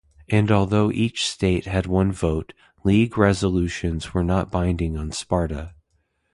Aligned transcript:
And 0.29 0.49
although 0.51 0.89
each 0.91 1.29
state 1.29 1.65
had 1.65 1.85
one 1.85 2.11
vote, 2.11 2.53
League 2.83 3.19
resolutions 3.19 4.15
were 4.15 4.23
not 4.23 4.49
binding 4.49 4.97
on 4.97 5.11
Sparta. 5.11 5.75